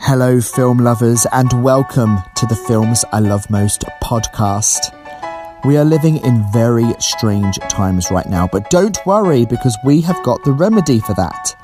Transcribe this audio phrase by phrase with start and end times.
[0.00, 4.94] Hello, film lovers, and welcome to the Films I Love Most podcast.
[5.64, 10.22] We are living in very strange times right now, but don't worry because we have
[10.22, 11.54] got the remedy for that.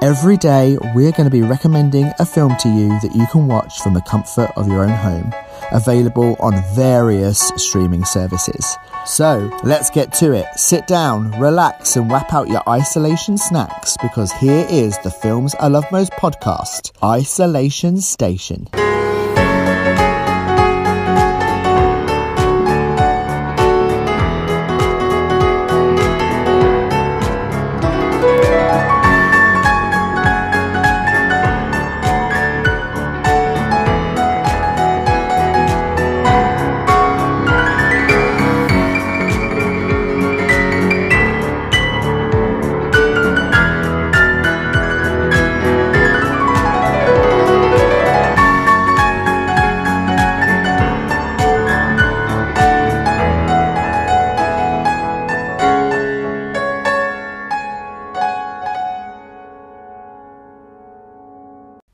[0.00, 3.80] Every day, we're going to be recommending a film to you that you can watch
[3.80, 5.34] from the comfort of your own home,
[5.72, 8.76] available on various streaming services.
[9.06, 10.46] So, let's get to it.
[10.54, 15.66] Sit down, relax, and wrap out your isolation snacks because here is the Films I
[15.66, 18.68] Love Most podcast Isolation Station.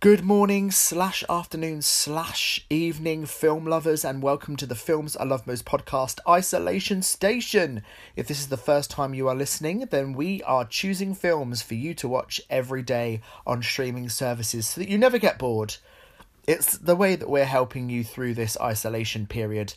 [0.05, 5.47] Good morning, slash afternoon, slash evening, film lovers, and welcome to the Films I Love
[5.47, 7.83] Most podcast, Isolation Station.
[8.15, 11.73] If this is the first time you are listening, then we are choosing films for
[11.73, 15.77] you to watch every day on streaming services so that you never get bored.
[16.47, 19.73] It's the way that we're helping you through this isolation period,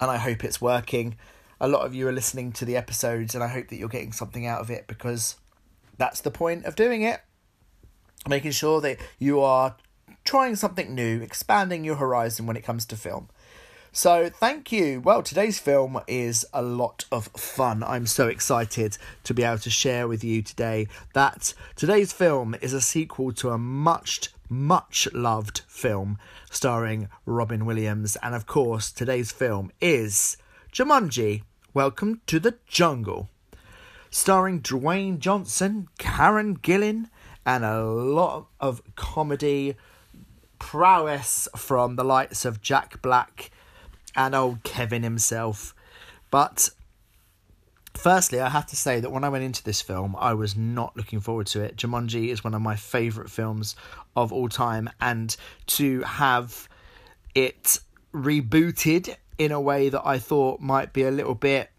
[0.00, 1.18] and I hope it's working.
[1.60, 4.12] A lot of you are listening to the episodes, and I hope that you're getting
[4.12, 5.36] something out of it because
[5.98, 7.20] that's the point of doing it
[8.28, 9.76] making sure that you are
[10.24, 13.28] trying something new, expanding your horizon when it comes to film.
[13.90, 15.00] So, thank you.
[15.00, 17.82] Well, today's film is a lot of fun.
[17.82, 22.74] I'm so excited to be able to share with you today that today's film is
[22.74, 26.18] a sequel to a much, much loved film
[26.50, 28.16] starring Robin Williams.
[28.22, 30.36] And of course, today's film is
[30.70, 31.42] Jumanji
[31.72, 33.30] Welcome to the Jungle.
[34.10, 37.08] Starring Dwayne Johnson, Karen Gillan,
[37.48, 39.74] and a lot of comedy
[40.58, 43.50] prowess from the likes of Jack Black
[44.14, 45.74] and old Kevin himself.
[46.30, 46.68] But
[47.94, 50.94] firstly, I have to say that when I went into this film, I was not
[50.94, 51.76] looking forward to it.
[51.76, 53.76] Jumanji is one of my favourite films
[54.14, 55.34] of all time, and
[55.68, 56.68] to have
[57.34, 57.80] it
[58.12, 61.70] rebooted in a way that I thought might be a little bit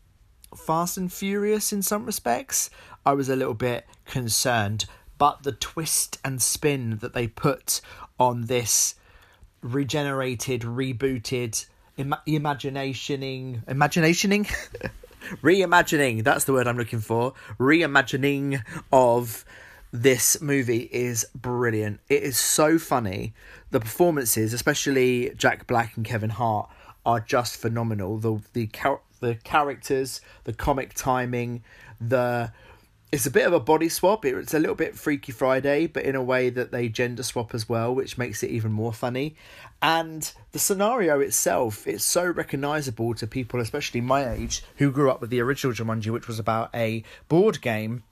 [0.55, 2.71] fast and furious in some respects,
[3.05, 4.85] I was a little bit concerned
[5.19, 7.81] but the twist and spin that they put
[8.19, 8.95] on this
[9.61, 14.47] regenerated, rebooted, Im- imaginationing, imaginationing,
[15.43, 16.23] reimagining.
[16.23, 17.33] That's the word I'm looking for.
[17.59, 19.45] Reimagining of
[19.91, 21.99] this movie is brilliant.
[22.09, 23.33] It is so funny.
[23.71, 26.69] The performances, especially Jack Black and Kevin Hart,
[27.05, 28.17] are just phenomenal.
[28.17, 31.63] The the char- the characters, the comic timing,
[31.99, 32.53] the
[33.11, 34.23] it's a bit of a body swap.
[34.23, 37.67] It's a little bit Freaky Friday, but in a way that they gender swap as
[37.67, 39.35] well, which makes it even more funny.
[39.81, 45.21] And the scenario itself, it's so recognizable to people, especially my age, who grew up
[45.21, 48.03] with the original Jumanji, which was about a board game.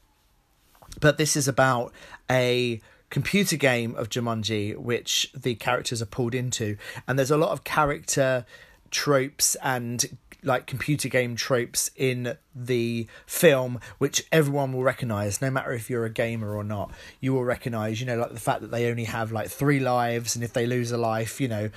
[1.00, 1.94] But this is about
[2.30, 2.82] a
[3.12, 6.76] computer game of Jumanji, which the characters are pulled into.
[7.08, 8.46] And there's a lot of character
[8.90, 15.72] tropes and like computer game tropes in the film which everyone will recognize no matter
[15.72, 16.92] if you're a gamer or not.
[17.20, 20.36] You will recognize you know like the fact that they only have like three lives
[20.36, 21.70] and if they lose a life you know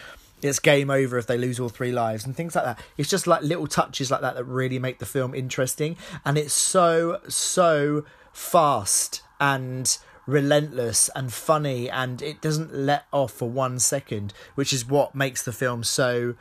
[0.42, 2.80] it's game over if they lose all three lives and things like that.
[2.96, 6.54] It's just like little touches like that that really make the film interesting and it's
[6.54, 14.32] so so fast and relentless and funny and it doesn't let off for one second
[14.54, 16.34] which is what makes the film so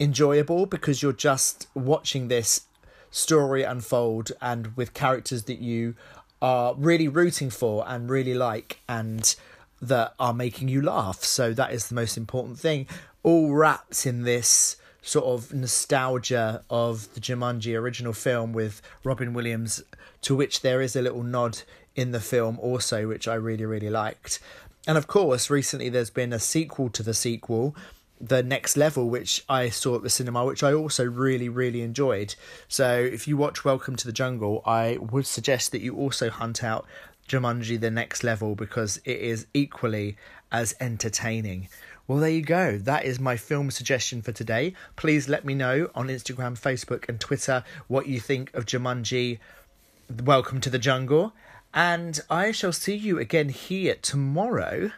[0.00, 2.62] enjoyable because you're just watching this
[3.10, 5.94] story unfold and with characters that you
[6.42, 9.36] are really rooting for and really like and
[9.80, 11.22] that are making you laugh.
[11.22, 12.86] So that is the most important thing.
[13.22, 19.82] All wrapped in this sort of nostalgia of the Jumanji original film with Robin Williams,
[20.22, 21.62] to which there is a little nod
[21.94, 24.40] in the film also, which I really, really liked.
[24.86, 27.76] And of course, recently there's been a sequel to the sequel,
[28.28, 32.34] the next level which i saw at the cinema which i also really really enjoyed.
[32.68, 36.64] So if you watch welcome to the jungle i would suggest that you also hunt
[36.64, 36.86] out
[37.28, 40.16] jumanji the next level because it is equally
[40.50, 41.68] as entertaining.
[42.06, 42.78] Well there you go.
[42.78, 44.74] That is my film suggestion for today.
[44.96, 49.38] Please let me know on instagram facebook and twitter what you think of jumanji
[50.24, 51.34] welcome to the jungle.
[51.74, 54.92] And i shall see you again here tomorrow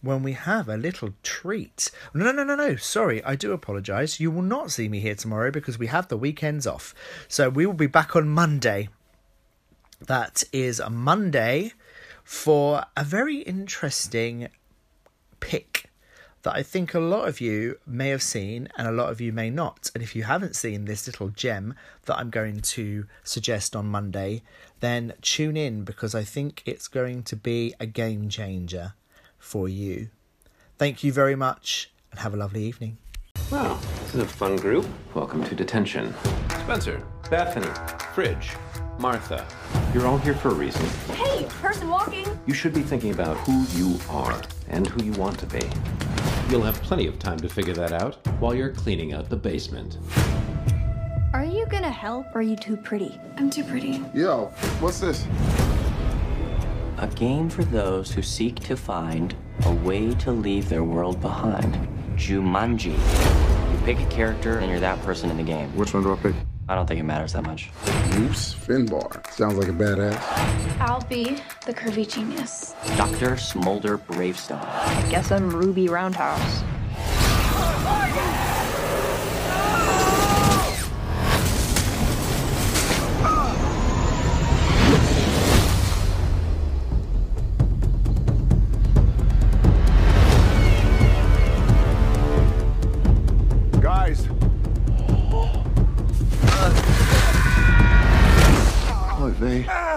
[0.00, 1.90] when we have a little treat.
[2.14, 2.76] No, no, no, no.
[2.76, 4.20] Sorry, I do apologise.
[4.20, 6.94] You will not see me here tomorrow because we have the weekends off.
[7.26, 8.88] So we will be back on Monday.
[10.00, 11.72] That is a Monday
[12.22, 14.48] for a very interesting
[15.40, 15.90] pick
[16.42, 19.32] that I think a lot of you may have seen and a lot of you
[19.32, 19.90] may not.
[19.94, 21.74] And if you haven't seen this little gem
[22.04, 24.42] that I'm going to suggest on Monday,
[24.78, 28.94] then tune in because I think it's going to be a game changer
[29.38, 30.08] for you.
[30.76, 32.98] Thank you very much and have a lovely evening.
[33.50, 34.86] Wow, this is a fun group.
[35.14, 36.14] Welcome to detention.
[36.60, 37.68] Spencer, Bethany,
[38.14, 38.52] Fridge,
[38.98, 39.46] Martha.
[39.94, 40.84] You're all here for a reason.
[41.14, 42.26] Hey, person walking.
[42.46, 45.62] You should be thinking about who you are and who you want to be.
[46.50, 49.98] You'll have plenty of time to figure that out while you're cleaning out the basement.
[51.32, 53.18] Are you gonna help or are you too pretty?
[53.36, 54.02] I'm too pretty.
[54.14, 54.46] Yo,
[54.80, 55.26] what's this?
[57.00, 59.32] A game for those who seek to find
[59.66, 61.76] a way to leave their world behind.
[62.16, 62.92] Jumanji.
[63.72, 65.68] You pick a character and you're that person in the game.
[65.76, 66.34] Which one do I pick?
[66.68, 67.70] I don't think it matters that much.
[68.10, 69.24] Bruce Finbar.
[69.30, 70.20] Sounds like a badass.
[70.80, 72.74] I'll be the curvy genius.
[72.96, 73.36] Dr.
[73.36, 74.58] Smolder Bravestone.
[74.58, 76.64] I guess I'm Ruby Roundhouse.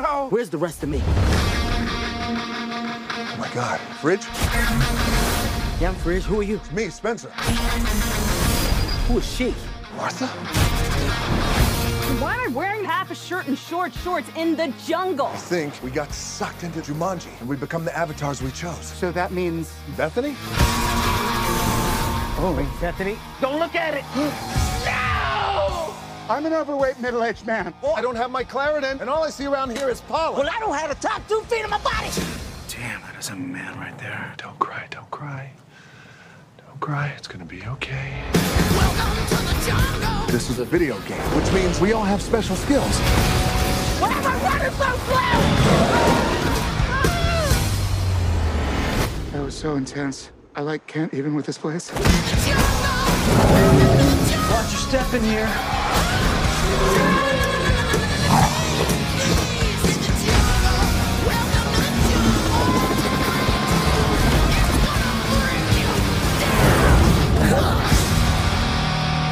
[0.02, 0.30] They.
[0.30, 1.02] Where's the rest of me?
[1.04, 3.80] Oh my God.
[4.00, 4.26] Fridge?
[5.80, 6.24] Yeah, I'm Fridge.
[6.24, 6.58] Who are you?
[6.58, 7.30] It's me, Spencer.
[9.08, 9.54] Who is she?
[9.98, 10.28] Martha?
[12.22, 15.28] Why am I wearing half a shirt and short shorts in the jungle?
[15.28, 18.86] I think we got sucked into Jumanji and we become the avatars we chose.
[18.86, 19.74] So that means.
[19.98, 20.36] Bethany?
[22.44, 23.18] Oh, wait, Bethany.
[23.40, 24.62] Don't look at it!
[26.32, 27.74] I'm an overweight middle-aged man.
[27.94, 30.40] I don't have my Claritin, and all I see around here is pollen.
[30.40, 32.08] Well, I don't have the top two feet of my body!
[32.70, 34.34] Damn, that is a man right there.
[34.38, 35.52] Don't cry, don't cry.
[36.58, 38.24] Don't cry, it's gonna be okay.
[38.72, 40.26] Welcome to the jungle.
[40.28, 42.98] This is a video game, which means we all have special skills.
[44.00, 45.32] Why am I running so slow?
[49.34, 50.32] That was so intense.
[50.56, 51.92] I like can't even with this place.
[54.52, 55.50] Watch your step in here.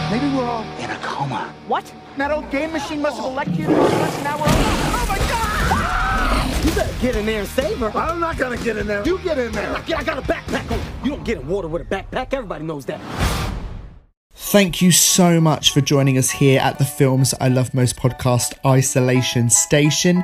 [0.09, 1.53] Maybe we're all in a coma.
[1.67, 1.93] What?
[2.17, 4.49] That old game machine must have electrocuted us and now we're all.
[4.51, 6.65] Oh my god!
[6.65, 7.91] You better get in there and save her.
[7.95, 9.05] I'm not gonna get in there.
[9.05, 9.75] You get in there.
[9.75, 10.79] I got a backpack on.
[11.03, 12.33] You don't get in water with a backpack.
[12.33, 12.99] Everybody knows that.
[14.49, 18.55] Thank you so much for joining us here at the Films I Love Most podcast
[18.65, 20.23] Isolation Station.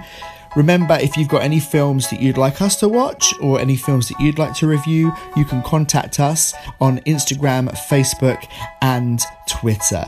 [0.56, 4.10] Remember, if you've got any films that you'd like us to watch or any films
[4.10, 8.44] that you'd like to review, you can contact us on Instagram, Facebook,
[8.82, 10.08] and Twitter.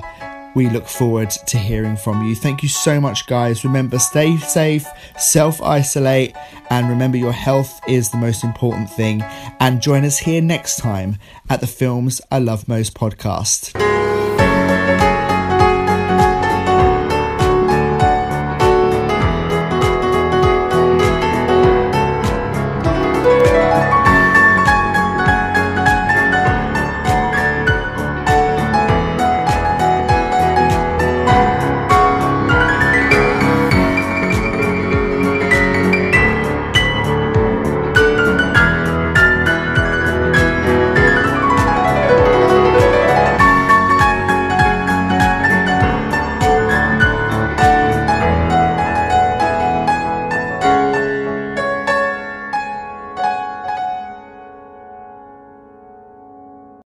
[0.55, 2.33] We look forward to hearing from you.
[2.33, 3.63] Thank you so much, guys.
[3.63, 4.87] Remember, stay safe,
[5.19, 6.35] self isolate,
[6.71, 9.21] and remember your health is the most important thing.
[9.59, 11.19] And join us here next time
[11.51, 13.96] at the Films I Love Most podcast.